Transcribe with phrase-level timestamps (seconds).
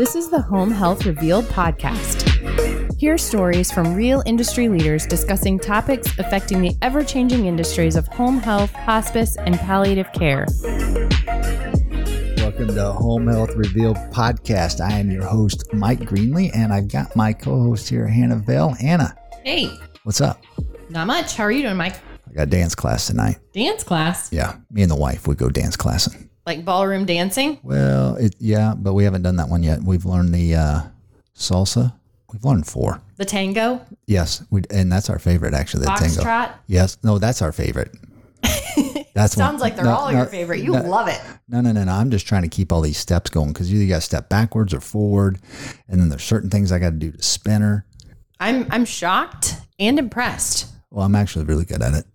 [0.00, 2.24] This is the Home Health Revealed podcast.
[2.98, 8.38] Hear stories from real industry leaders discussing topics affecting the ever changing industries of home
[8.38, 10.46] health, hospice, and palliative care.
[12.38, 14.80] Welcome to Home Health Revealed podcast.
[14.80, 18.70] I am your host, Mike Greenlee, and I've got my co host here, Hannah Vale.
[18.70, 19.14] Hannah,
[19.44, 19.68] Hey,
[20.04, 20.42] what's up?
[20.88, 21.36] not much.
[21.36, 21.96] How are you doing, Mike?
[22.26, 23.36] I got dance class tonight.
[23.52, 24.32] Dance class?
[24.32, 26.29] Yeah, me and the wife, we go dance classing.
[26.50, 27.60] Like ballroom dancing?
[27.62, 29.80] Well, it, yeah, but we haven't done that one yet.
[29.84, 30.82] We've learned the uh,
[31.32, 31.92] salsa.
[32.32, 33.00] We've learned four.
[33.18, 33.86] The tango?
[34.08, 35.84] Yes, we, and that's our favorite, actually.
[35.84, 36.22] The tango.
[36.22, 36.54] Foxtrot?
[36.66, 37.94] Yes, no, that's our favorite.
[39.14, 40.60] That's one- Sounds like they're no, all no, your favorite.
[40.60, 41.20] You no, love it.
[41.48, 41.92] No, no, no, no.
[41.92, 44.74] I'm just trying to keep all these steps going because you got to step backwards
[44.74, 45.38] or forward,
[45.88, 47.86] and then there's certain things I got to do to spinner.
[48.40, 50.66] I'm I'm shocked and impressed.
[50.90, 52.06] Well, I'm actually really good at it.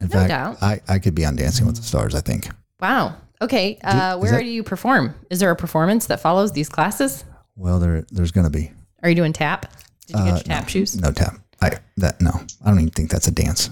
[0.00, 0.62] In fact, doubt.
[0.62, 2.14] I, I could be on Dancing with the Stars.
[2.14, 2.48] I think.
[2.80, 3.16] Wow.
[3.40, 3.78] Okay.
[3.84, 5.14] Uh, where that- do you perform?
[5.30, 7.24] Is there a performance that follows these classes?
[7.56, 8.70] Well, there there's going to be
[9.02, 9.72] Are you doing tap?
[10.06, 10.96] Did you get Uh, your tap shoes?
[11.00, 11.36] no tap.
[11.60, 12.30] I that no.
[12.64, 13.70] I don't even think that's a dance.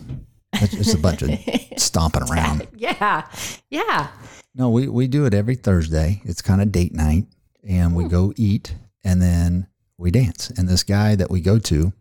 [0.54, 1.30] It's just a bunch of
[1.76, 2.66] stomping around.
[2.76, 3.26] Yeah.
[3.70, 4.08] Yeah.
[4.54, 6.20] No, we we do it every Thursday.
[6.24, 7.26] It's kind of date night,
[7.62, 9.66] and we go eat, and then
[9.98, 10.50] we dance.
[10.56, 11.92] And this guy that we go to,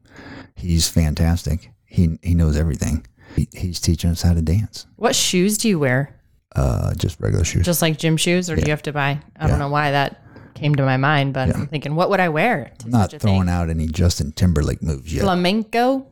[0.56, 1.72] he's fantastic.
[1.86, 3.06] He he knows everything.
[3.36, 4.86] He, he's teaching us how to dance.
[4.96, 6.16] What shoes do you wear?
[6.56, 7.66] Uh, just regular shoes.
[7.66, 9.20] Just like gym shoes, or do you have to buy?
[9.38, 10.22] I don't know why that
[10.54, 12.72] came to my mind, but I'm thinking, what would I wear?
[12.80, 13.50] To I'm not such a throwing thing?
[13.50, 15.24] out any Justin Timberlake moves yet.
[15.24, 16.08] flamenco.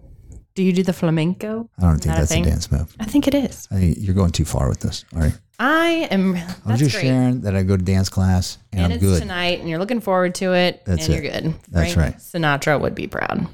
[0.56, 1.70] Do you do the flamenco?
[1.80, 2.44] I don't think that that's a, thing?
[2.44, 2.94] dance move.
[3.00, 3.68] I think it is.
[3.72, 5.04] I think you're going too far with this.
[5.16, 5.34] All right.
[5.58, 6.34] I am.
[6.34, 7.04] That's was just great.
[7.04, 9.22] sharing that I go to dance class and, and I'm it's good.
[9.22, 11.24] tonight, and you're looking forward to it, That's and it.
[11.24, 11.56] you're good.
[11.70, 12.18] That's Frank right.
[12.22, 13.48] Sinatra would be proud.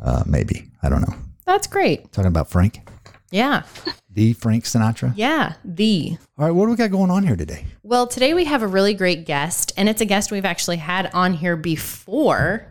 [0.00, 0.70] Uh, maybe.
[0.82, 1.14] I don't know.
[1.44, 2.12] That's great.
[2.12, 2.88] Talking about Frank,
[3.30, 3.62] Yeah.
[4.10, 5.12] the Frank Sinatra.
[5.16, 5.54] Yeah.
[5.64, 6.16] The.
[6.38, 6.50] All right.
[6.52, 7.64] What do we got going on here today?
[7.82, 11.10] Well, today we have a really great guest, and it's a guest we've actually had
[11.12, 12.66] on here before.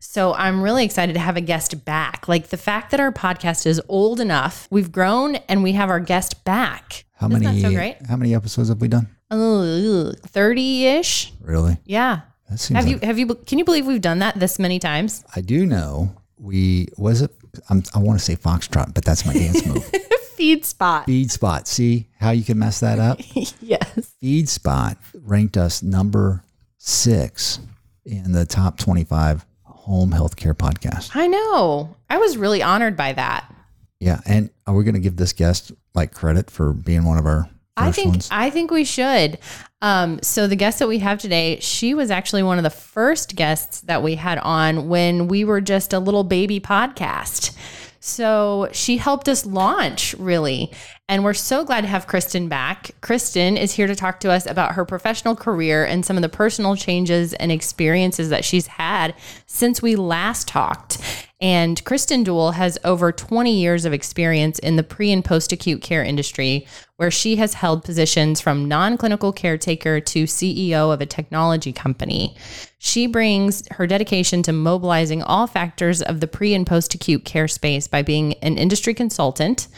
[0.00, 2.28] So I'm really excited to have a guest back.
[2.28, 6.00] Like the fact that our podcast is old enough, we've grown, and we have our
[6.00, 7.04] guest back.
[7.14, 7.60] How Isn't many?
[7.60, 7.96] so great?
[8.06, 9.08] How many episodes have we done?
[9.30, 11.32] Thirty ish.
[11.40, 11.78] Really?
[11.84, 12.20] Yeah.
[12.48, 12.76] That seems.
[12.76, 13.06] Have like, you?
[13.06, 13.26] Have you?
[13.34, 15.24] Can you believe we've done that this many times?
[15.34, 16.14] I do know.
[16.38, 17.34] We was it.
[17.68, 19.84] I'm, I want to say foxtrot, but that's my dance move.
[20.38, 21.06] Feedspot.
[21.06, 21.66] Feed spot.
[21.66, 23.18] See how you can mess that up.
[23.60, 24.14] yes.
[24.22, 26.44] Feedspot ranked us number
[26.78, 27.58] six
[28.04, 31.10] in the top 25 home healthcare podcast.
[31.14, 31.96] I know.
[32.08, 33.52] I was really honored by that.
[34.00, 37.26] Yeah, and are we going to give this guest like credit for being one of
[37.26, 37.48] our
[37.80, 38.28] I think ones?
[38.30, 39.38] I think we should.
[39.80, 43.36] Um, so the guest that we have today, she was actually one of the first
[43.36, 47.56] guests that we had on when we were just a little baby podcast.
[48.00, 50.72] So she helped us launch really.
[51.10, 52.90] And we're so glad to have Kristen back.
[53.00, 56.28] Kristen is here to talk to us about her professional career and some of the
[56.28, 59.14] personal changes and experiences that she's had
[59.46, 60.98] since we last talked.
[61.40, 65.82] And Kristen Duell has over 20 years of experience in the pre and post acute
[65.82, 71.06] care industry, where she has held positions from non clinical caretaker to CEO of a
[71.06, 72.36] technology company.
[72.78, 77.46] She brings her dedication to mobilizing all factors of the pre and post acute care
[77.46, 79.68] space by being an industry consultant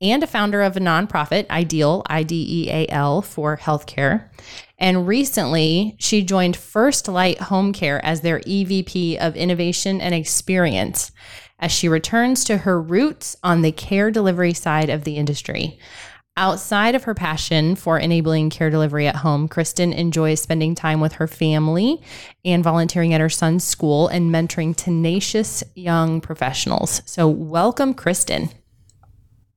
[0.00, 4.30] and a founder of a nonprofit, Ideal, I D E A L, for healthcare.
[4.78, 11.12] And recently, she joined FirstLight Home Care as their EVP of Innovation and Experience
[11.58, 15.78] as she returns to her roots on the care delivery side of the industry.
[16.36, 21.14] Outside of her passion for enabling care delivery at home, Kristen enjoys spending time with
[21.14, 22.00] her family
[22.44, 27.02] and volunteering at her son's school and mentoring tenacious young professionals.
[27.06, 28.50] So, welcome, Kristen.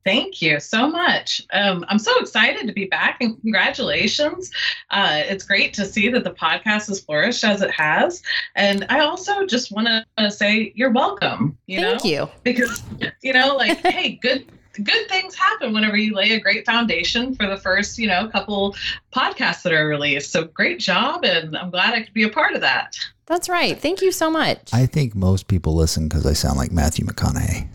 [0.04, 1.42] Thank you so much.
[1.54, 4.52] Um, I'm so excited to be back and congratulations.
[4.90, 8.24] Uh, it's great to see that the podcast has flourished as it has.
[8.56, 12.30] And I also just want to say you're welcome, you Thank know, you.
[12.44, 12.82] because,
[13.22, 14.46] you know, like, hey, good.
[14.82, 18.74] Good things happen whenever you lay a great foundation for the first, you know, couple
[19.14, 20.32] podcasts that are released.
[20.32, 22.98] So great job, and I'm glad I could be a part of that.
[23.26, 23.78] That's right.
[23.78, 24.74] Thank you so much.
[24.74, 27.68] I think most people listen because I sound like Matthew McConaughey.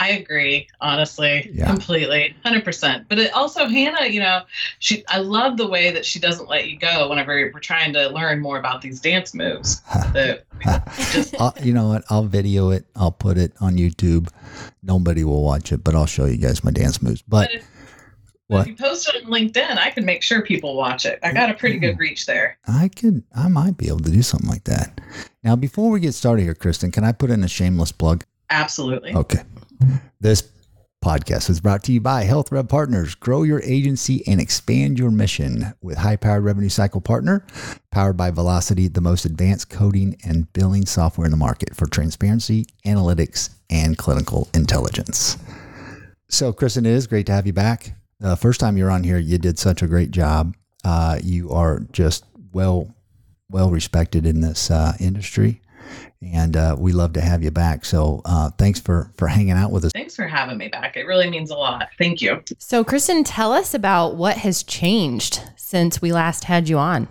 [0.00, 1.66] I agree, honestly, Yeah.
[1.66, 3.06] completely, hundred percent.
[3.08, 4.42] But it also, Hannah, you know,
[4.78, 8.08] she I love the way that she doesn't let you go whenever we're trying to
[8.08, 9.82] learn more about these dance moves.
[11.38, 12.04] I'll, you know what?
[12.08, 12.86] I'll video it.
[12.96, 14.28] I'll put it on YouTube.
[14.82, 17.22] Nobody will watch it, but I'll show you guys my dance moves.
[17.22, 17.70] But But if,
[18.46, 18.60] What?
[18.62, 21.18] if you post it on LinkedIn, I can make sure people watch it.
[21.22, 22.00] I got a pretty good mm-hmm.
[22.00, 22.58] reach there.
[22.66, 24.98] I could, I might be able to do something like that.
[25.44, 28.24] Now, before we get started here, Kristen, can I put in a shameless plug?
[28.50, 29.14] Absolutely.
[29.14, 29.40] Okay.
[30.20, 30.50] This
[31.04, 33.14] podcast is brought to you by HealthRev Partners.
[33.14, 37.46] Grow your agency and expand your mission with high powered revenue cycle partner,
[37.90, 42.66] powered by Velocity, the most advanced coding and billing software in the market for transparency,
[42.84, 45.38] analytics, and clinical intelligence.
[46.28, 47.94] So, Kristen, it is great to have you back.
[48.18, 50.54] The first time you're on here, you did such a great job.
[50.84, 52.94] Uh, you are just well,
[53.48, 55.62] well respected in this uh, industry
[56.22, 57.84] and uh, we love to have you back.
[57.84, 59.92] So uh, thanks for for hanging out with us.
[59.92, 60.96] Thanks for having me back.
[60.96, 61.88] It really means a lot.
[61.98, 62.42] Thank you.
[62.58, 67.08] So, Kristen, tell us about what has changed since we last had you on.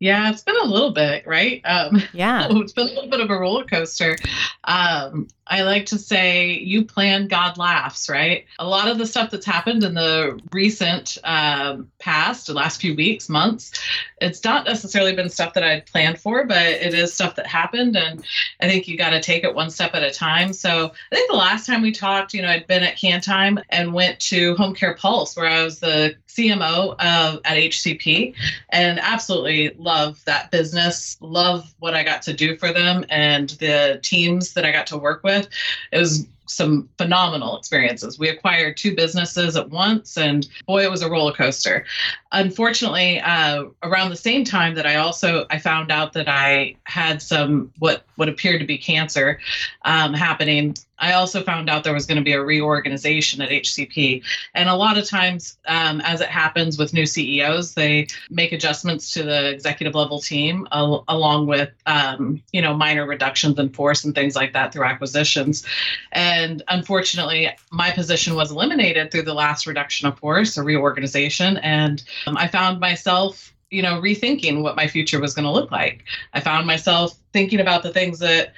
[0.00, 1.60] Yeah, it's been a little bit, right?
[1.64, 4.16] Um, yeah, it's been a little bit of a roller coaster.
[4.64, 8.44] Um, I like to say, you plan, God laughs, right?
[8.58, 12.94] A lot of the stuff that's happened in the recent um, past, the last few
[12.94, 13.72] weeks, months,
[14.20, 17.96] it's not necessarily been stuff that I'd planned for, but it is stuff that happened.
[17.96, 18.24] And
[18.60, 20.52] I think you got to take it one step at a time.
[20.52, 23.94] So I think the last time we talked, you know, I'd been at KanTime and
[23.94, 28.34] went to Home Care Pulse, where I was the CMO of, at HCP
[28.70, 33.98] and absolutely love that business, love what I got to do for them and the
[34.02, 35.48] teams that I got to work with with.
[35.92, 38.18] It was some phenomenal experiences.
[38.18, 41.84] We acquired two businesses at once, and boy, it was a roller coaster.
[42.32, 47.22] Unfortunately, uh, around the same time that I also I found out that I had
[47.22, 49.38] some what what appeared to be cancer
[49.82, 50.74] um, happening.
[50.98, 54.22] I also found out there was going to be a reorganization at HCP.
[54.54, 59.10] And a lot of times, um, as it happens with new CEOs, they make adjustments
[59.12, 64.04] to the executive level team al- along with, um, you know, minor reductions in force
[64.04, 65.64] and things like that through acquisitions.
[66.12, 71.58] And unfortunately, my position was eliminated through the last reduction of force, a reorganization.
[71.58, 75.70] And um, I found myself you know, rethinking what my future was going to look
[75.70, 76.04] like.
[76.32, 78.54] I found myself thinking about the things that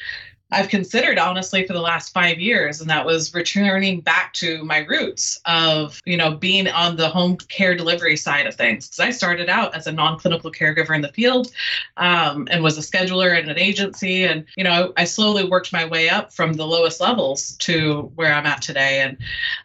[0.52, 4.78] I've considered honestly for the last five years, and that was returning back to my
[4.78, 8.86] roots of, you know, being on the home care delivery side of things.
[8.86, 11.52] Because I started out as a non clinical caregiver in the field
[11.96, 14.24] um, and was a scheduler in an agency.
[14.24, 18.32] And, you know, I slowly worked my way up from the lowest levels to where
[18.32, 19.00] I'm at today.
[19.00, 19.18] And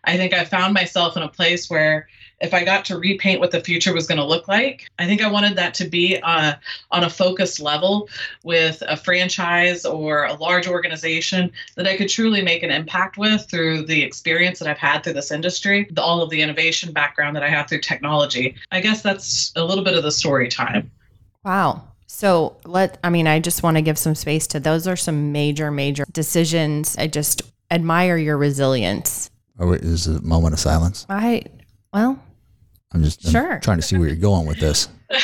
[0.04, 2.08] I think I found myself in a place where,
[2.46, 5.22] if I got to repaint what the future was going to look like, I think
[5.22, 6.54] I wanted that to be uh,
[6.92, 8.08] on a focused level
[8.44, 13.50] with a franchise or a large organization that I could truly make an impact with
[13.50, 17.36] through the experience that I've had through this industry, the, all of the innovation background
[17.36, 18.56] that I have through technology.
[18.72, 20.92] I guess that's a little bit of the story time.
[21.44, 21.84] Wow.
[22.08, 25.32] So let, I mean, I just want to give some space to those are some
[25.32, 26.96] major, major decisions.
[26.98, 27.42] I just
[27.72, 29.32] admire your resilience.
[29.60, 31.06] Oh, is a moment of silence?
[31.10, 31.44] I,
[31.94, 32.22] well,
[32.94, 34.88] I'm just I'm trying to see where you're going with this.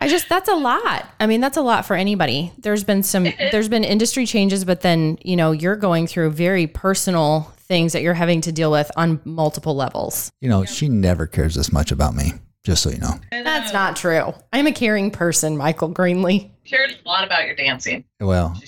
[0.00, 1.06] I just that's a lot.
[1.20, 2.52] I mean, that's a lot for anybody.
[2.58, 6.66] There's been some there's been industry changes, but then, you know, you're going through very
[6.66, 10.30] personal things that you're having to deal with on multiple levels.
[10.40, 12.32] You know, she never cares this much about me,
[12.64, 13.14] just so you know.
[13.30, 14.34] That's not true.
[14.52, 16.50] I'm a caring person, Michael Greenlee.
[16.66, 18.04] Cared a lot about your dancing.
[18.20, 18.60] Well,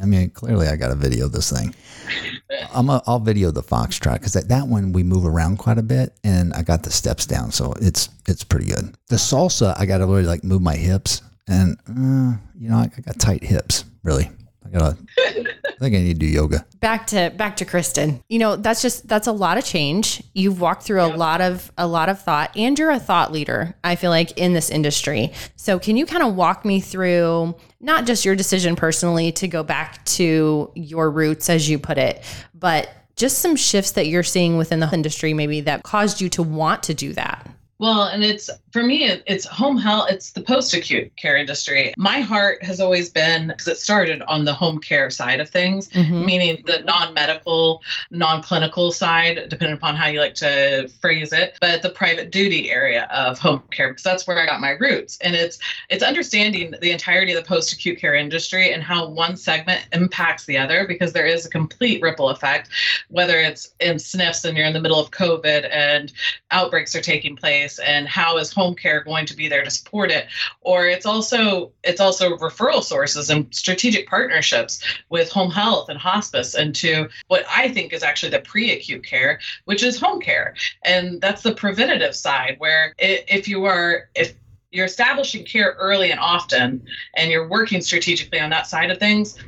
[0.00, 1.74] I mean, clearly I got a video this thing.
[2.74, 5.82] I'm a, I'll video the foxtrot because that, that one we move around quite a
[5.82, 8.94] bit, and I got the steps down, so it's it's pretty good.
[9.08, 12.90] The salsa, I got to really like move my hips, and uh, you know I,
[12.96, 13.84] I got tight hips.
[14.02, 14.30] Really,
[14.64, 14.96] I gotta.
[15.74, 16.66] I think I need to do yoga.
[16.80, 18.22] Back to back to Kristen.
[18.28, 20.22] You know that's just that's a lot of change.
[20.32, 23.74] You've walked through a lot of a lot of thought, and you're a thought leader.
[23.84, 25.32] I feel like in this industry.
[25.56, 27.54] So can you kind of walk me through?
[27.84, 32.24] not just your decision personally to go back to your roots, as you put it,
[32.54, 36.42] but just some shifts that you're seeing within the industry, maybe that caused you to
[36.42, 37.46] want to do that.
[37.78, 41.94] Well, and it's for me, it's home health, it's the post acute care industry.
[41.96, 45.88] My heart has always been because it started on the home care side of things,
[45.90, 46.26] mm-hmm.
[46.26, 51.56] meaning the non medical, non clinical side, depending upon how you like to phrase it,
[51.60, 55.18] but the private duty area of home care, because that's where I got my roots.
[55.20, 59.36] And it's it's understanding the entirety of the post acute care industry and how one
[59.36, 62.70] segment impacts the other, because there is a complete ripple effect,
[63.08, 66.12] whether it's in SNFs and you're in the middle of COVID and
[66.50, 70.12] outbreaks are taking place and how is home care going to be there to support
[70.12, 70.28] it
[70.60, 76.54] or it's also it's also referral sources and strategic partnerships with home health and hospice
[76.54, 80.54] and to what i think is actually the pre-acute care which is home care.
[80.84, 84.34] And that's the preventative side where if you are if
[84.70, 86.84] you're establishing care early and often
[87.16, 89.38] and you're working strategically on that side of things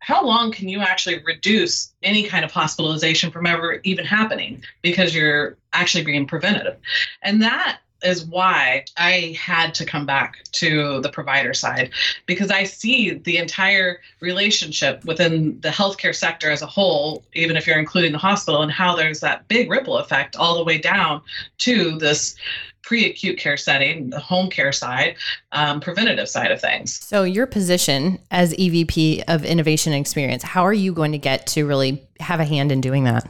[0.00, 5.14] how long can you actually reduce any kind of hospitalization from ever even happening because
[5.14, 6.76] you're actually being preventative?
[7.20, 11.90] And that is why I had to come back to the provider side
[12.26, 17.66] because I see the entire relationship within the healthcare sector as a whole, even if
[17.66, 21.22] you're including the hospital, and how there's that big ripple effect all the way down
[21.58, 22.36] to this
[22.82, 25.14] pre-acute care setting, the home care side,
[25.52, 27.04] um, preventative side of things.
[27.04, 31.46] So, your position as EVP of Innovation and Experience, how are you going to get
[31.48, 33.28] to really have a hand in doing that?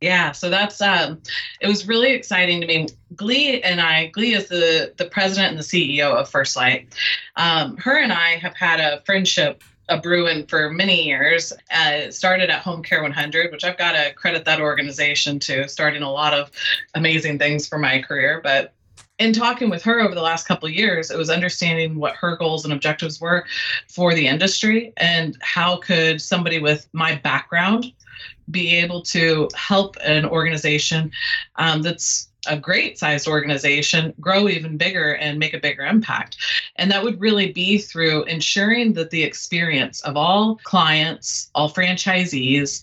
[0.00, 1.20] Yeah, so that's um,
[1.60, 2.86] it was really exciting to me.
[3.16, 6.86] Glee and I, Glee is the the president and the CEO of FirstLight.
[7.34, 11.52] Um, her and I have had a friendship a brewing for many years.
[11.70, 15.68] Uh, it started at Home Care 100, which I've got to credit that organization to
[15.68, 16.50] starting a lot of
[16.94, 18.40] amazing things for my career.
[18.42, 18.74] But
[19.18, 22.64] in talking with her over the last couple years, it was understanding what her goals
[22.64, 23.44] and objectives were
[23.88, 27.92] for the industry and how could somebody with my background
[28.50, 31.10] be able to help an organization
[31.56, 36.36] um, that's a great sized organization grow even bigger and make a bigger impact.
[36.76, 42.82] And that would really be through ensuring that the experience of all clients, all franchisees,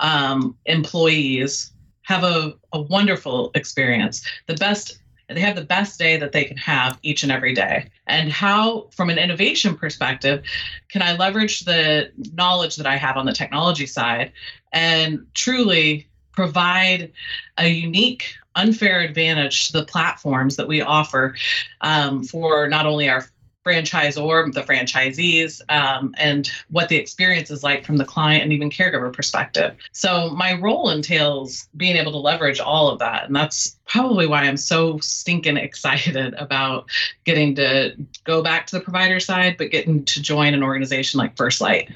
[0.00, 1.72] um, employees
[2.02, 4.26] have a, a wonderful experience.
[4.46, 7.90] The best they have the best day that they can have each and every day.
[8.06, 10.44] And how, from an innovation perspective,
[10.88, 14.32] can I leverage the knowledge that I have on the technology side
[14.72, 17.12] and truly provide
[17.58, 21.34] a unique, unfair advantage to the platforms that we offer
[21.80, 23.24] um, for not only our
[23.64, 28.70] franchisor, the franchisees, um, and what the experience is like from the client and even
[28.70, 29.74] caregiver perspective.
[29.92, 33.24] So my role entails being able to leverage all of that.
[33.24, 36.90] And that's probably why I'm so stinking excited about
[37.24, 37.94] getting to
[38.24, 41.92] go back to the provider side, but getting to join an organization like FirstLight.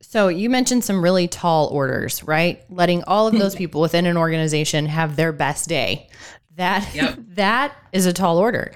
[0.00, 2.62] So you mentioned some really tall orders, right?
[2.70, 6.08] Letting all of those people within an organization have their best day.
[6.56, 7.16] That yep.
[7.34, 8.72] that is a tall order.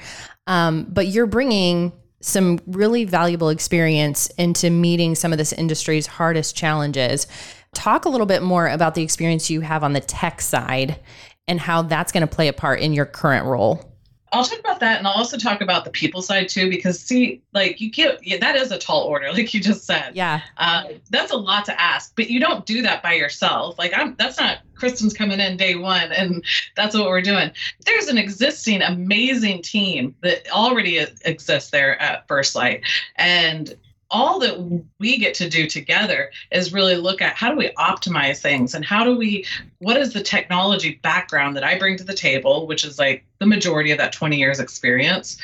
[0.46, 1.92] Um, but you're bringing
[2.26, 7.26] some really valuable experience into meeting some of this industry's hardest challenges.
[7.72, 10.98] Talk a little bit more about the experience you have on the tech side
[11.46, 13.95] and how that's going to play a part in your current role.
[14.36, 17.40] I'll talk about that and I'll also talk about the people side too, because see,
[17.52, 20.12] like you get yeah, that is a tall order, like you just said.
[20.14, 20.40] Yeah.
[20.56, 23.78] Uh, that's a lot to ask, but you don't do that by yourself.
[23.78, 26.44] Like I'm, that's not Kristen's coming in day one and
[26.76, 27.50] that's what we're doing.
[27.84, 32.82] There's an existing amazing team that already exists there at FirstLight.
[33.16, 33.74] And
[34.10, 38.38] all that we get to do together is really look at how do we optimize
[38.38, 39.44] things and how do we
[39.78, 43.46] what is the technology background that i bring to the table which is like the
[43.46, 45.38] majority of that 20 years experience.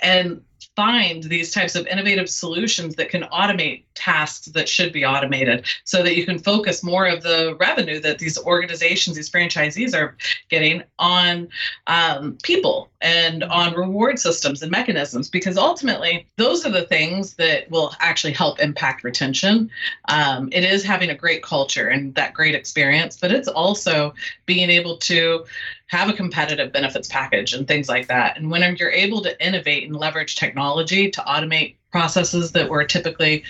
[0.00, 0.42] And
[0.76, 6.02] find these types of innovative solutions that can automate tasks that should be automated so
[6.02, 10.16] that you can focus more of the revenue that these organizations, these franchisees are
[10.48, 11.48] getting on
[11.86, 17.70] um, people and on reward systems and mechanisms, because ultimately those are the things that
[17.70, 19.70] will actually help impact retention.
[20.08, 24.14] Um, it is having a great culture and that great experience, but it's also
[24.46, 25.44] being able to
[25.90, 28.36] have a competitive benefits package and things like that.
[28.36, 33.42] And when you're able to innovate and leverage technology to automate processes that were typically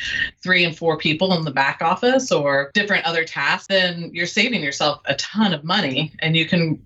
[0.43, 4.63] three and four people in the back office or different other tasks, then you're saving
[4.63, 6.83] yourself a ton of money and you can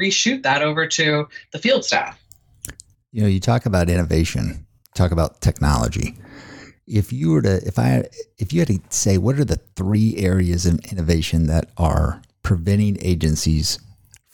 [0.00, 2.16] reshoot that over to the field staff.
[3.10, 6.14] You know, you talk about innovation, talk about technology.
[6.86, 8.04] If you were to, if I,
[8.38, 12.96] if you had to say, what are the three areas of innovation that are preventing
[13.00, 13.80] agencies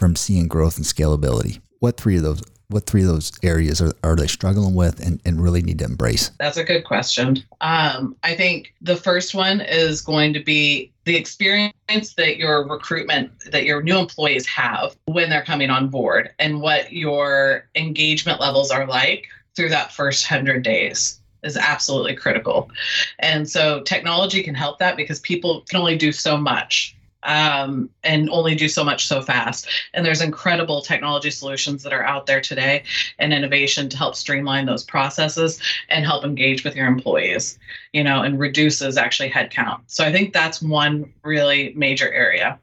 [0.01, 1.61] from seeing growth and scalability?
[1.79, 5.21] What three of those what three of those areas are, are they struggling with and,
[5.25, 6.31] and really need to embrace?
[6.39, 7.43] That's a good question.
[7.61, 11.75] Um, I think the first one is going to be the experience
[12.17, 16.93] that your recruitment, that your new employees have when they're coming on board and what
[16.93, 19.27] your engagement levels are like
[19.57, 22.71] through that first 100 days is absolutely critical.
[23.19, 28.31] And so technology can help that because people can only do so much um, and
[28.31, 29.69] only do so much so fast.
[29.95, 32.85] And there's incredible technology solutions that are out there today
[33.19, 37.59] and innovation to help streamline those processes and help engage with your employees,
[37.93, 39.81] you know, and reduces actually headcount.
[39.87, 42.59] So I think that's one really major area.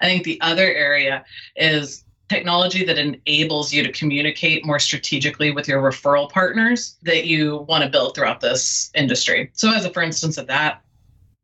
[0.00, 1.24] I think the other area
[1.56, 7.58] is technology that enables you to communicate more strategically with your referral partners that you
[7.68, 9.50] want to build throughout this industry.
[9.52, 10.82] So as a for instance of that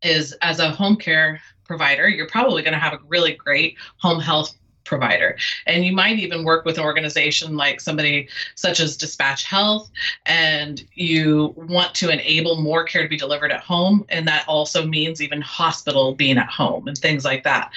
[0.03, 1.41] is as a home care
[1.71, 5.39] provider, you're probably going to have a really great home health provider.
[5.69, 9.89] And you might even work with an organization like somebody such as DispatchHealth,
[10.27, 14.05] and you want to enable more care to be delivered at home.
[14.09, 17.71] And that also means even hospital being at home and things like that.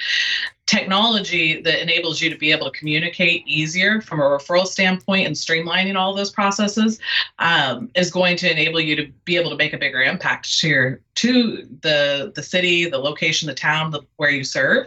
[0.66, 5.36] Technology that enables you to be able to communicate easier from a referral standpoint and
[5.36, 6.98] streamlining all those processes
[7.38, 10.68] um, is going to enable you to be able to make a bigger impact to
[10.68, 14.86] your to the the city, the location, the town the, where you serve,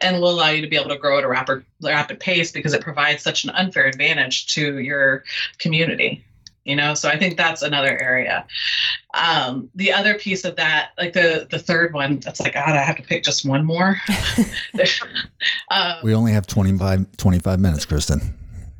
[0.00, 2.72] and will allow you to be able to grow at a rapid rapid pace because
[2.72, 5.24] it provides such an unfair advantage to your
[5.58, 6.24] community
[6.68, 6.94] you know?
[6.94, 8.46] So i think that's another area.
[9.14, 12.82] Um, the other piece of that like the the third one that's like god i
[12.82, 13.96] have to pick just one more.
[15.70, 18.34] Um, we only have 25 25 minutes kristen.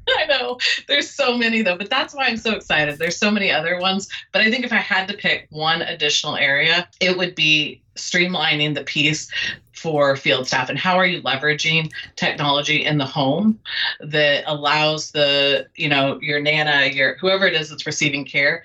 [0.19, 0.59] I know.
[0.87, 2.99] There's so many though, but that's why I'm so excited.
[2.99, 6.37] There's so many other ones, but I think if I had to pick one additional
[6.37, 9.31] area, it would be streamlining the piece
[9.79, 10.69] for field staff?
[10.69, 13.59] And how are you leveraging technology in the home
[14.01, 18.65] that allows the you know your nana your whoever it is that's receiving care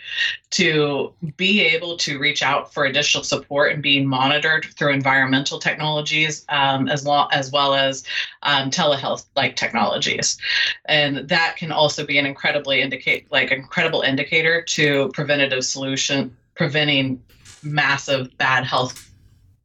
[0.50, 6.46] to be able to reach out for additional support and being monitored through environmental technologies
[6.50, 8.04] um, as well as well as
[8.44, 10.38] um, telehealth like technologies.
[10.86, 17.22] And that can also be an incredibly indicate like incredible indicator to preventative solution preventing
[17.64, 19.13] massive bad health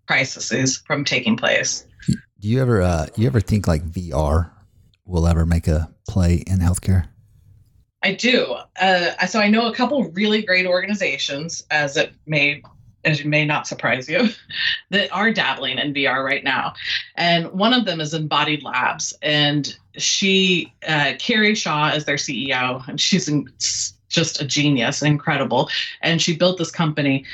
[0.09, 1.87] crises from taking place.
[2.41, 4.51] Do you ever uh, you ever think like VR
[5.05, 7.09] will ever make a play in healthcare?
[8.03, 8.57] I do.
[8.81, 12.63] Uh, so I know a couple really great organizations, as it may
[13.05, 14.29] as it may not surprise you,
[14.91, 16.75] that are dabbling in VR right now.
[17.17, 22.87] And one of them is Embodied Labs, and she, uh, Carrie Shaw, is their CEO,
[22.89, 23.49] and she's in,
[24.09, 25.69] just a genius, incredible.
[26.03, 27.25] And she built this company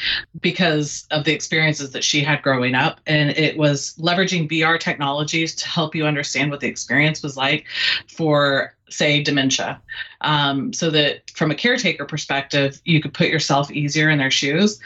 [0.41, 3.01] because of the experiences that she had growing up.
[3.07, 7.67] And it was leveraging VR technologies to help you understand what the experience was like
[8.09, 9.81] for, say, dementia.
[10.21, 14.79] Um, so that from a caretaker perspective, you could put yourself easier in their shoes.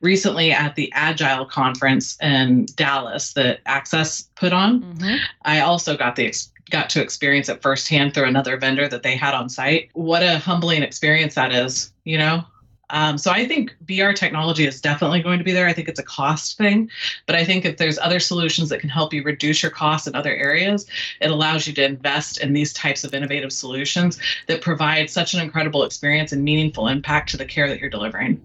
[0.00, 5.16] Recently, at the Agile conference in Dallas that Axxess put on, mm-hmm.
[5.42, 6.32] I also got the
[6.70, 9.90] got to experience it firsthand through another vendor that they had on site.
[9.92, 12.44] What a humbling experience that is, you know?
[12.90, 15.66] Um, so I think VR technology is definitely going to be there.
[15.66, 16.90] I think it's a cost thing,
[17.26, 20.14] but I think if there's other solutions that can help you reduce your costs in
[20.14, 20.86] other areas,
[21.20, 25.40] it allows you to invest in these types of innovative solutions that provide such an
[25.40, 28.40] incredible experience and meaningful impact to the care that you're delivering.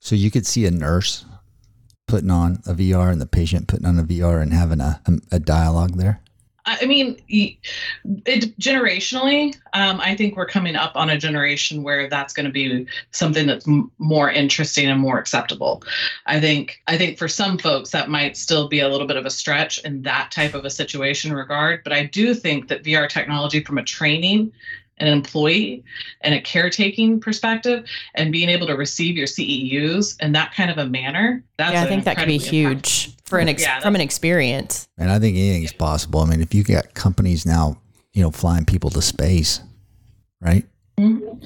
[0.00, 1.24] So you could see a nurse
[2.06, 5.00] putting on a VR and the patient putting on a VR and having a,
[5.32, 6.20] a dialogue there.
[6.66, 12.34] I mean, it, generationally, um, I think we're coming up on a generation where that's
[12.34, 15.84] going to be something that's m- more interesting and more acceptable.
[16.26, 19.24] I think, I think for some folks that might still be a little bit of
[19.24, 21.84] a stretch in that type of a situation regard.
[21.84, 24.52] But I do think that VR technology, from a training
[24.98, 25.84] an employee
[26.22, 30.78] and a caretaking perspective and being able to receive your CEUs in that kind of
[30.78, 31.44] a manner.
[31.58, 34.88] That's yeah, I think that could be huge for an ex- yeah, from an experience.
[34.98, 36.20] And I think anything's possible.
[36.20, 37.78] I mean, if you got companies now,
[38.12, 39.60] you know, flying people to space,
[40.40, 40.64] right?
[40.98, 41.44] Mm-hmm.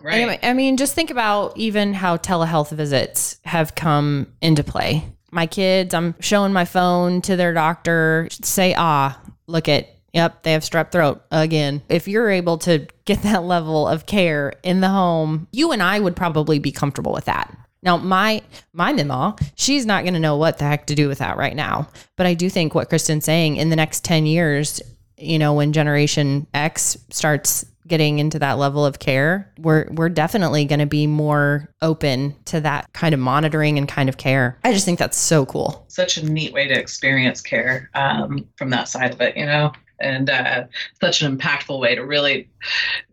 [0.00, 0.38] Right.
[0.42, 5.04] I mean, just think about even how telehealth visits have come into play.
[5.32, 10.50] My kids, I'm showing my phone to their doctor, say, ah, look at Yep, they
[10.50, 11.80] have strep throat again.
[11.88, 16.00] If you're able to get that level of care in the home, you and I
[16.00, 17.56] would probably be comfortable with that.
[17.84, 21.18] Now, my my mama, she's not going to know what the heck to do with
[21.18, 21.86] that right now.
[22.16, 24.82] But I do think what Kristen's saying in the next 10 years,
[25.16, 30.64] you know, when generation X starts getting into that level of care, we're we're definitely
[30.64, 34.58] going to be more open to that kind of monitoring and kind of care.
[34.64, 35.84] I just think that's so cool.
[35.86, 39.70] Such a neat way to experience care um, from that side of it, you know
[40.00, 40.64] and uh,
[41.00, 42.48] such an impactful way to really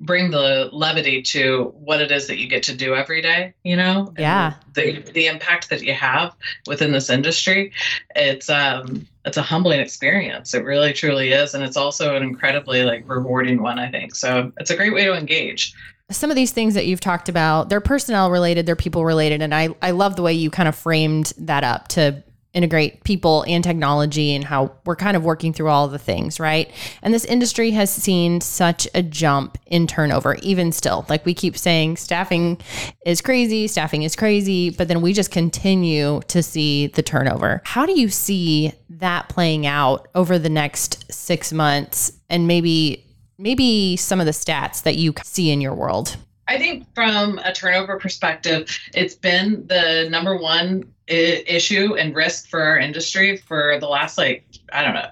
[0.02, 3.76] bring the levity to what it is that you get to do every day you
[3.76, 4.14] know?
[4.18, 4.54] Yeah.
[4.74, 6.36] the, the impact that you have
[6.68, 7.72] within this industry
[8.16, 10.54] it's um it's a humbling experience.
[10.54, 14.16] It really truly is and it's also an incredibly like rewarding one i think.
[14.16, 15.74] So it's a great way to engage.
[16.12, 19.56] Some of these things that you've talked about they're personnel related they're people related and
[19.56, 22.24] i i love the way you kind of framed that up to
[22.56, 26.72] integrate people and technology and how we're kind of working through all the things, right?
[27.04, 31.06] And this industry has seen such a jump in turnover, even still.
[31.10, 32.60] Like we keep saying, staffing
[33.06, 37.62] is crazy, staffing is crazy, but then we just continue to see the turnover.
[37.66, 43.06] How do you see that playing out over the next six months and maybe
[43.38, 46.16] maybe some of the stats that you see in your world?
[46.48, 52.62] I think from a turnover perspective, it's been the number one issue and risk for
[52.62, 55.10] our industry for the last like I don't know.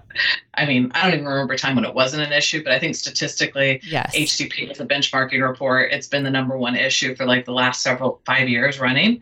[0.56, 2.80] I mean, I don't even remember a time when it wasn't an issue, but I
[2.80, 4.16] think statistically, yes.
[4.16, 5.92] HCP is a benchmarking report.
[5.92, 9.20] It's been the number one issue for like the last several five years running,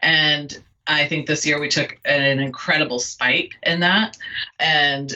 [0.00, 4.16] and I think this year we took an incredible spike in that,
[4.58, 5.12] and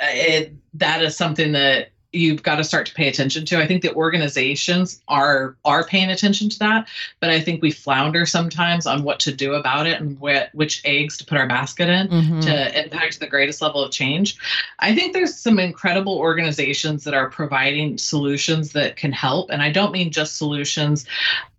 [0.00, 3.58] uh, it, that is something that you've got to start to pay attention to.
[3.58, 6.88] I think the organizations are are paying attention to that,
[7.20, 10.80] but I think we flounder sometimes on what to do about it and wh- which
[10.84, 12.40] eggs to put our basket in mm-hmm.
[12.40, 14.36] to impact the greatest level of change.
[14.78, 19.70] I think there's some incredible organizations that are providing solutions that can help, and I
[19.70, 21.04] don't mean just solutions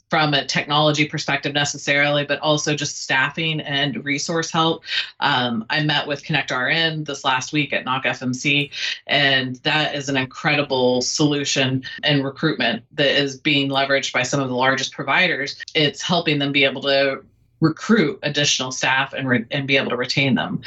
[0.10, 4.84] from a technology perspective necessarily, but also just staffing and resource help.
[5.20, 8.72] Um, I met with ConnectRN this last week at NAHC FMC,
[9.08, 14.50] and that is an incredible solution and recruitment that is being leveraged by some of
[14.50, 15.64] the largest providers.
[15.76, 17.24] It's helping them be able to
[17.62, 20.62] recruit additional staff and, re- and be able to retain them.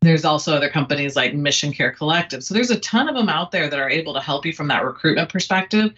[0.00, 2.42] There's also other companies like Mission Care Collective.
[2.42, 4.68] So there's a ton of them out there that are able to help you from
[4.68, 5.92] that recruitment perspective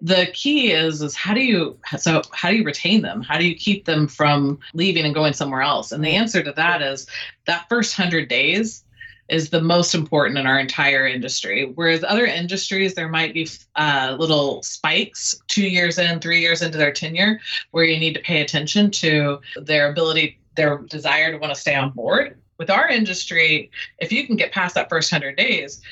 [0.00, 3.22] the key is is how do you so how do you retain them?
[3.22, 5.92] How do you keep them from leaving and going somewhere else?
[5.92, 7.06] And the answer to that is
[7.46, 8.84] that first 100 days
[9.28, 11.72] is the most important in our entire industry.
[11.74, 16.78] Whereas other industries there might be uh, little spikes two years in three years into
[16.78, 17.40] their tenure
[17.72, 21.74] where you need to pay attention to their ability their desire to want to stay
[21.74, 22.38] on board.
[22.58, 25.82] With our industry if you can get past that first 100 days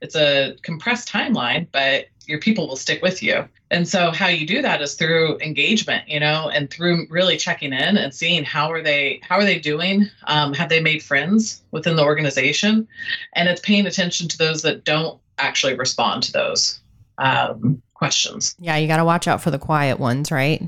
[0.00, 3.48] it's a compressed timeline but your people will stick with you.
[3.70, 7.72] And so how you do that is through engagement, you know, and through really checking
[7.72, 10.08] in and seeing how are they how are they doing?
[10.24, 12.86] Um, have they made friends within the organization?
[13.34, 16.80] And it's paying attention to those that don't actually respond to those
[17.18, 18.54] um, questions.
[18.58, 20.62] Yeah, you got to watch out for the quiet ones, right?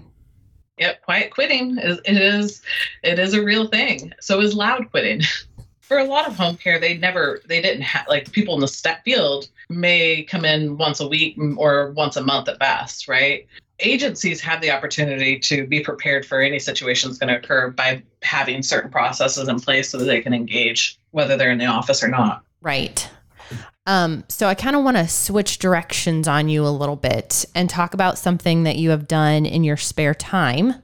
[0.79, 2.63] Yep, quiet quitting is it is
[3.03, 4.13] it is a real thing.
[4.21, 5.23] So is loud quitting.
[5.87, 8.67] for a lot of home care, they never, they didn't have, like people in the
[8.67, 13.47] step field may come in once a week or once a month at best, right?
[13.81, 18.03] Agencies have the opportunity to be prepared for any situation that's going to occur by
[18.23, 22.03] having certain processes in place so that they can engage, whether they're in the office
[22.03, 22.43] or not.
[22.63, 23.09] Right.
[23.87, 27.71] Um, so I kind of want to switch directions on you a little bit and
[27.71, 30.75] talk about something that you have done in your spare time,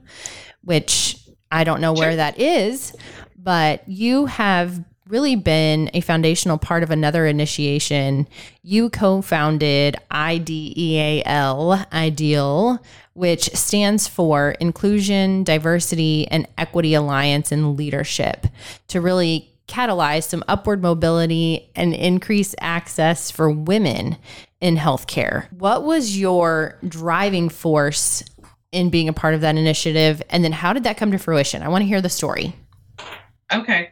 [0.63, 1.17] which
[1.51, 2.15] I don't know where sure.
[2.17, 2.95] that is,
[3.37, 8.27] but you have really been a foundational part of another initiation.
[8.63, 12.79] You co founded IDEAL, IDEAL,
[13.13, 18.47] which stands for Inclusion, Diversity, and Equity Alliance in Leadership,
[18.87, 24.17] to really catalyze some upward mobility and increase access for women
[24.61, 25.45] in healthcare.
[25.53, 28.23] What was your driving force
[28.71, 30.23] in being a part of that initiative?
[30.31, 31.61] And then how did that come to fruition?
[31.61, 32.55] I want to hear the story.
[33.51, 33.91] Okay.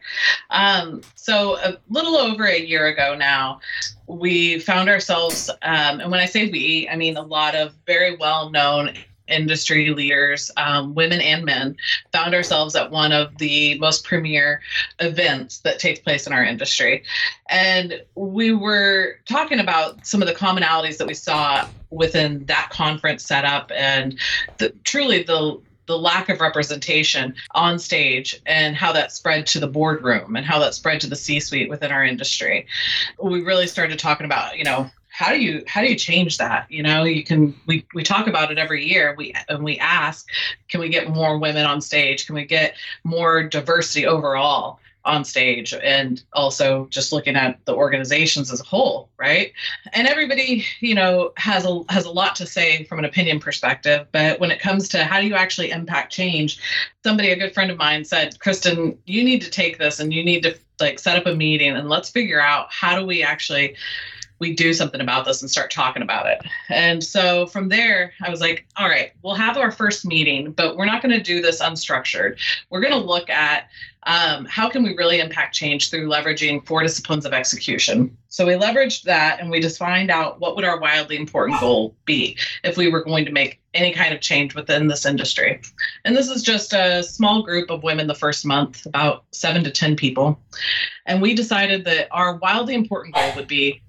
[0.50, 3.60] Um, so a little over a year ago now,
[4.06, 8.16] we found ourselves, um, and when I say we, I mean a lot of very
[8.16, 8.94] well known
[9.28, 11.76] industry leaders, um, women and men,
[12.12, 14.60] found ourselves at one of the most premier
[15.00, 17.02] events that takes place in our industry.
[17.48, 23.24] And we were talking about some of the commonalities that we saw within that conference
[23.24, 24.18] setup and
[24.58, 29.66] the, truly the the lack of representation on stage and how that spread to the
[29.66, 32.66] boardroom and how that spread to the C-suite within our industry.
[33.22, 36.66] We really started talking about, you know, how do you how do you change that?
[36.70, 39.14] You know you can we we talk about it every year.
[39.16, 40.26] We and we ask
[40.68, 42.26] can we get more women on stage?
[42.26, 48.52] Can we get more diversity overall on stage and also just looking at the organizations
[48.52, 49.52] as a whole right?
[49.92, 54.06] And everybody you know has a has a lot to say from an opinion perspective
[54.12, 56.58] but when it comes to how do you actually impact change
[57.02, 60.24] somebody a good friend of mine said kristen you need to take this and you
[60.24, 63.76] need to like set up a meeting and let's figure out how do we actually
[64.42, 66.42] we do something about this and start talking about it.
[66.68, 70.76] And so from there, I was like, all right, we'll have our first meeting, but
[70.76, 72.38] we're not going to do this unstructured.
[72.68, 73.68] We're going to look at
[74.04, 78.16] um, how can we really impact change through leveraging four disciplines of execution.
[78.28, 81.94] So we leveraged that and we just find out what would our wildly important goal
[82.04, 85.60] be if we were going to make any kind of change within this industry.
[86.04, 89.70] And this is just a small group of women the first month, about seven to
[89.70, 90.40] 10 people.
[91.06, 93.82] And we decided that our wildly important goal would be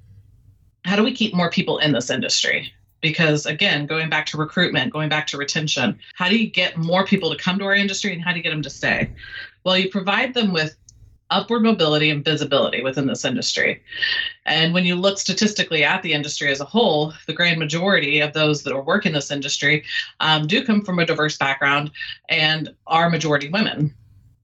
[0.85, 2.73] how do we keep more people in this industry?
[3.01, 7.05] Because again, going back to recruitment, going back to retention, how do you get more
[7.05, 9.09] people to come to our industry and how do you get them to stay?
[9.63, 10.75] Well, you provide them with
[11.29, 13.81] upward mobility and visibility within this industry.
[14.45, 18.33] And when you look statistically at the industry as a whole, the grand majority of
[18.33, 19.83] those that are working in this industry
[20.19, 21.91] um, do come from a diverse background
[22.29, 23.93] and are majority women.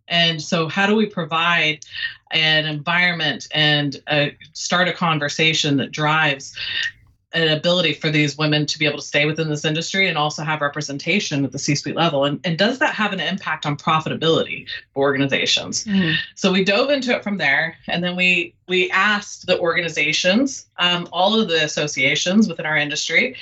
[0.09, 1.85] And so, how do we provide
[2.31, 6.55] an environment and uh, start a conversation that drives
[7.33, 10.43] an ability for these women to be able to stay within this industry and also
[10.43, 12.25] have representation at the C-suite level.
[12.25, 15.85] And, and does that have an impact on profitability for organizations?
[15.85, 16.15] Mhm.
[16.33, 21.07] So we dove into it from there, and then we we asked the organizations, um,
[21.11, 23.35] all of the associations within our industry,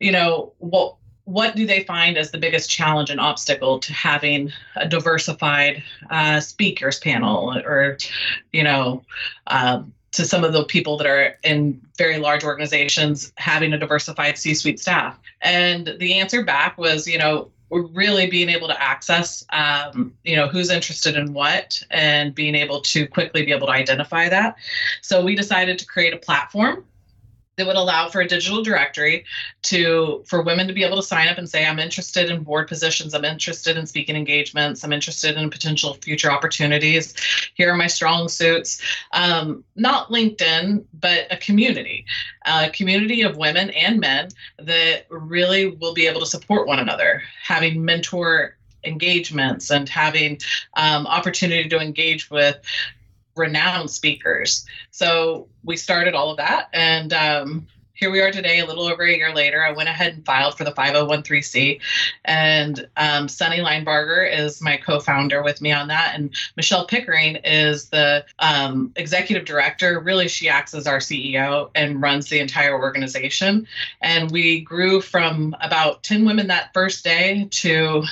[0.00, 4.52] you know, what what do they find as the biggest challenge and obstacle to having
[4.76, 7.98] a diversified uh, speakers panel, or
[8.52, 9.02] you know,
[9.48, 14.38] um, to some of the people that are in very large organizations having a diversified
[14.38, 15.18] C-suite staff?
[15.42, 20.46] And the answer back was, you know, really being able to access um, you know
[20.46, 24.56] who's interested in what and being able to quickly be able to identify that
[25.02, 26.84] so we decided to create a platform
[27.56, 29.24] that would allow for a digital directory
[29.62, 32.68] to for women to be able to sign up and say i'm interested in board
[32.68, 33.14] positions.
[33.14, 34.84] I'm interested in speaking engagements.
[34.84, 37.14] I'm interested in potential future opportunities.
[37.54, 38.82] Here are my strong suits.
[39.12, 42.04] Um, not linkedin but a community
[42.44, 47.22] a community of women and men that really will be able to support one another,
[47.42, 50.38] having mentor engagements and having
[50.74, 52.56] um, opportunity to engage with
[53.36, 54.66] renowned speakers.
[54.90, 59.04] So we started all of that, and um, here we are today, a little over
[59.04, 59.64] a year later.
[59.64, 61.80] I went ahead and filed for the 5013C,
[62.26, 67.88] and um, Sunny Linebarger is my co-founder with me on that, and Michelle Pickering is
[67.88, 69.98] the um, executive director.
[69.98, 73.66] Really, she acts as our CEO and runs the entire organization.
[74.02, 78.04] And we grew from about 10 women that first day to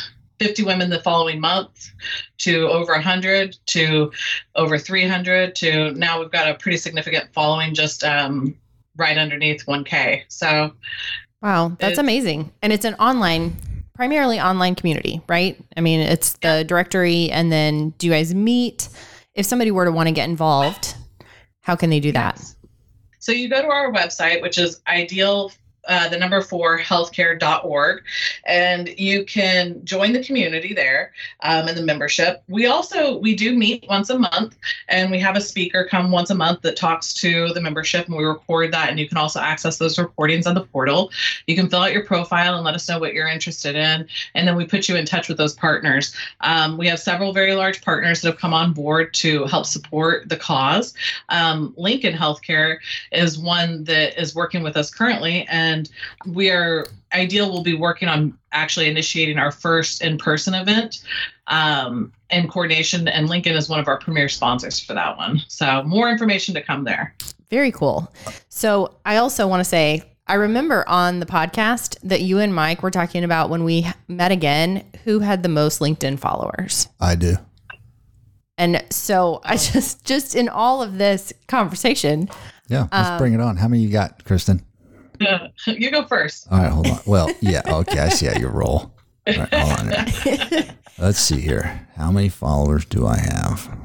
[0.44, 1.90] 50 women the following month
[2.38, 4.12] to over 100 to
[4.54, 8.56] over 300 to now we've got a pretty significant following just um,
[8.96, 10.72] right underneath 1k so
[11.44, 12.50] Wow, that's amazing.
[12.62, 13.54] And it's an online,
[13.94, 15.62] primarily online community, right?
[15.76, 18.88] I mean, it's the directory, and then do you guys meet?
[19.34, 20.94] If somebody were to want to get involved,
[21.60, 22.42] how can they do that?
[23.18, 25.52] So you go to our website, which is ideal.
[25.86, 28.02] Uh, the number four healthcare.org
[28.46, 32.42] and you can join the community there um, and the membership.
[32.48, 34.56] We also we do meet once a month
[34.88, 38.16] and we have a speaker come once a month that talks to the membership and
[38.16, 38.88] we record that.
[38.88, 41.10] And you can also access those recordings on the portal.
[41.46, 44.48] You can fill out your profile and let us know what you're interested in and
[44.48, 46.14] then we put you in touch with those partners.
[46.40, 50.30] Um, we have several very large partners that have come on board to help support
[50.30, 50.94] the cause.
[51.28, 52.78] Um, lincoln healthcare
[53.12, 55.73] is one that is working with us currently and
[56.26, 61.02] we are ideal will be working on actually initiating our first in-person event
[61.48, 65.82] um, in coordination and lincoln is one of our premier sponsors for that one so
[65.84, 67.14] more information to come there
[67.50, 68.12] Very cool.
[68.48, 72.82] So I also want to say, I remember on the podcast that you and Mike
[72.82, 76.88] were talking about when we met again, who had the most LinkedIn followers.
[76.98, 77.36] I do.
[78.58, 82.28] And so I just, just in all of this conversation,
[82.68, 83.56] Yeah, let's Um, bring it on.
[83.56, 84.64] How many you got, Kristen?
[85.66, 86.98] you go first All right, hold on.
[87.06, 88.92] Well, yeah, okay, I see how you roll.
[89.26, 90.06] All right, hold on.
[90.06, 90.64] here.
[90.98, 91.88] Let's see here.
[91.96, 93.76] How many followers do I have?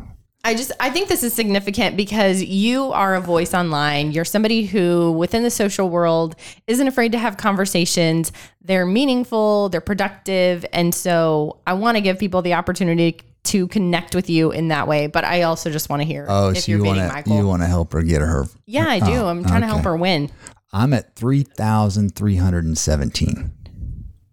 [0.44, 4.12] I just I think this is significant because you are a voice online.
[4.12, 8.32] You're somebody who within the social world isn't afraid to have conversations.
[8.62, 14.16] They're meaningful, they're productive, and so I want to give people the opportunity to connect
[14.16, 15.08] with you in that way.
[15.08, 17.16] But I also just want to hear Oh, if so you're you beating want to
[17.16, 17.38] Michael.
[17.38, 18.46] you want to help her get her?
[18.66, 19.14] yeah, I oh, do.
[19.16, 20.30] Oh, I'm trying to help her win.
[20.74, 23.52] I'm at three thousand three hundred and seventeen.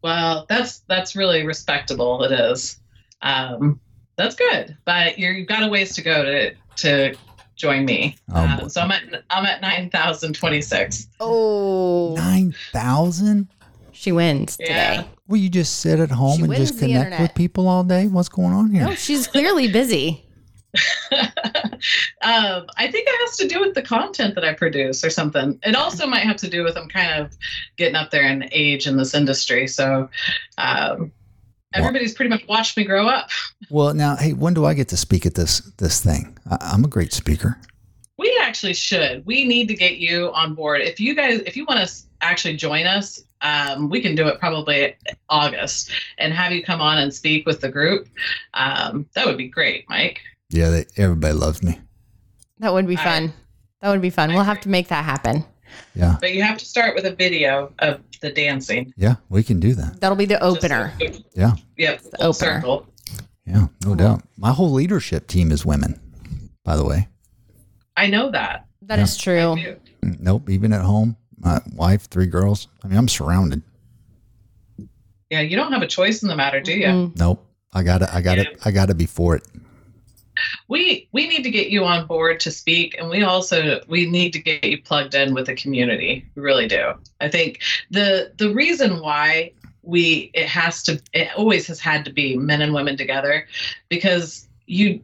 [0.03, 2.79] well that's that's really respectable it is
[3.22, 3.81] um,
[4.16, 7.16] that's good but you're, you've got a ways to go to to
[7.57, 11.09] join me Oh, Um, so i'm at i'm at nine thousand twenty six.
[11.20, 13.49] Oh, nine thousand.
[13.92, 14.66] she wins Yeah.
[14.96, 15.09] today.
[15.29, 18.07] Will you just sit at home She and just connect with people all day?
[18.07, 18.85] What's going on here?
[18.85, 20.25] No, she's clearly busy.
[22.23, 25.59] um, I think it has to do with the content that I produce or something.
[25.62, 27.37] It also might have to do with I'm kind of
[27.77, 29.67] getting up there in age in this industry.
[29.67, 30.09] So
[30.59, 31.12] um,
[31.75, 33.31] everybody's pretty much watched me grow up.
[33.71, 36.39] Well, now, hey, when do I get to speak at this this thing?
[36.51, 37.59] I, I'm a great speaker.
[38.19, 39.27] We actually should.
[39.27, 40.81] We need to get you on board.
[40.81, 44.39] If you guys, if you want to actually join us, um, we can do it
[44.39, 44.97] probably
[45.29, 48.09] August and have you come on and speak with the group.
[48.55, 50.21] Um, that would be great, Mike.
[50.51, 51.79] Yeah, they, everybody loves me.
[52.59, 53.33] That would be I- fun.
[53.83, 54.31] That would be fun.
[54.31, 55.45] I We'll have to make that happen.
[55.95, 58.93] Yeah, But you have to start with a video of the dancing.
[58.97, 60.01] yeah, we can do that.
[60.01, 60.93] That'll be the opener.
[61.01, 62.03] a- Yeah, Yep.
[62.03, 62.33] the opener.
[62.33, 62.87] circle.
[63.47, 64.23] yeah, no doubt.
[64.39, 66.01] My whole leadership team is women,
[66.65, 67.09] by the way.
[67.97, 68.67] I know that.
[68.83, 69.57] That is I true.
[70.03, 72.69] Mm, Nope, even at home, my wife, three girls.
[72.83, 73.63] I mean, I'm surrounded.
[75.31, 76.87] Yeah, you don't have a choice in the matter, do you?
[76.87, 77.19] Mm.
[77.19, 78.57] Nope, I gotta, I gotta, Yeah.
[78.65, 79.43] I gotta be for it.
[80.69, 84.33] We we need to get you on board to speak and we also we need
[84.33, 86.27] to get you plugged in with the community.
[86.35, 86.95] We really do.
[87.21, 89.53] I think the the reason why
[89.83, 93.47] we it has to it always has had to be men and women together
[93.89, 95.01] because you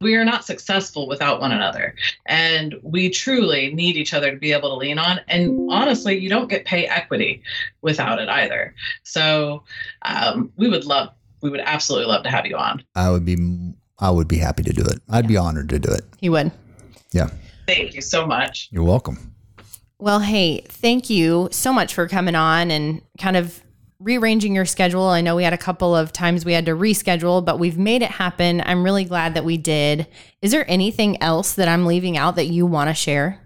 [0.00, 1.94] we are not successful without one another.
[2.26, 5.20] And we truly need each other to be able to lean on.
[5.28, 7.42] And honestly you don't get pay equity
[7.80, 8.74] without it either.
[9.04, 9.62] So
[10.02, 11.10] um, we would love
[11.42, 12.82] we would absolutely love to have you on.
[12.94, 13.36] I would be
[13.98, 15.00] I would be happy to do it.
[15.08, 16.02] I'd be honored to do it.
[16.18, 16.52] He would.
[17.12, 17.30] Yeah.
[17.66, 19.34] thank you so much You're welcome.
[19.98, 23.62] Well, hey, thank you so much for coming on and kind of
[23.98, 25.04] rearranging your schedule.
[25.04, 28.02] I know we had a couple of times we had to reschedule, but we've made
[28.02, 28.62] it happen.
[28.66, 30.06] I'm really glad that we did.
[30.42, 33.40] Is there anything else that I'm leaving out that you want to share?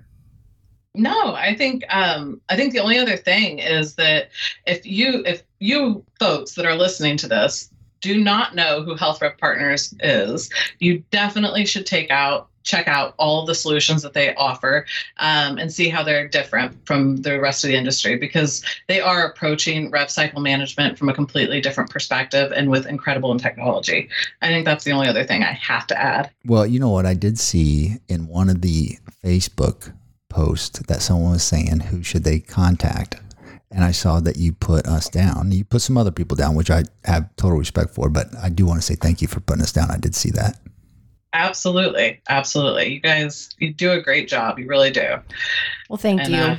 [0.94, 4.30] No, I think um, I think the only other thing is that
[4.66, 7.69] if you if you folks that are listening to this
[8.00, 13.46] do not know who HealthRev Partners is, you definitely should take out check out all
[13.46, 14.86] the solutions that they offer
[15.18, 19.24] um, and see how they're different from the rest of the industry because they are
[19.24, 24.08] approaching rev cycle management from a completely different perspective and with incredible technology.
[24.42, 26.30] I think that's the only other thing I have to add.
[26.44, 29.92] Well, you know what I did see in one of the Facebook
[30.28, 33.16] posts that someone was saying who should they contact?
[33.72, 35.52] And I saw that you put us down.
[35.52, 38.66] You put some other people down, which I have total respect for, but I do
[38.66, 39.90] want to say thank you for putting us down.
[39.90, 40.58] I did see that.
[41.32, 42.94] Absolutely, absolutely.
[42.94, 44.58] You guys, you do a great job.
[44.58, 45.16] You really do.
[45.88, 46.40] Well, thank And, you.
[46.40, 46.56] uh,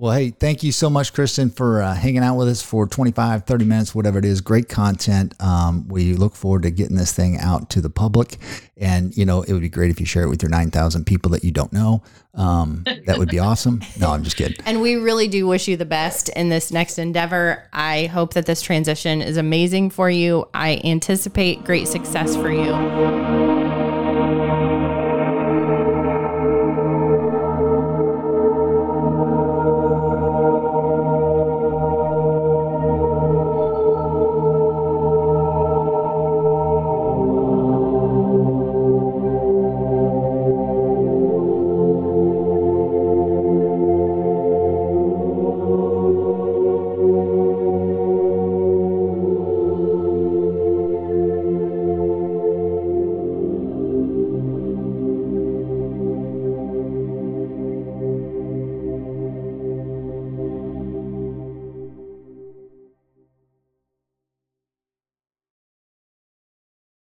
[0.00, 3.42] Well, hey, thank you so much, Kristen, for uh, hanging out with us for 25,
[3.46, 4.40] 30 minutes, whatever it is.
[4.40, 5.34] Great content.
[5.40, 8.36] Um, we look forward to getting this thing out to the public.
[8.76, 11.32] And, you know, it would be great if you share it with your 9,000 people
[11.32, 12.04] that you don't know.
[12.34, 13.82] Um, that would be awesome.
[13.98, 14.64] No, I'm just kidding.
[14.64, 17.68] And we really do wish you the best in this next endeavor.
[17.72, 20.48] I hope that this transition is amazing for you.
[20.54, 23.57] I anticipate great success for you.